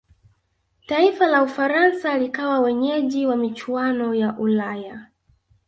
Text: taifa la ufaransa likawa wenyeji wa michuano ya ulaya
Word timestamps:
taifa 0.87 1.27
la 1.27 1.43
ufaransa 1.43 2.17
likawa 2.17 2.59
wenyeji 2.59 3.25
wa 3.25 3.35
michuano 3.37 4.15
ya 4.15 4.37
ulaya 4.37 5.07